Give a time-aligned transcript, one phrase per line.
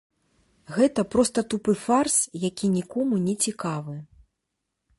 [0.77, 2.15] Гэта проста тупы фарс,
[2.47, 3.95] які нікому не цікавы.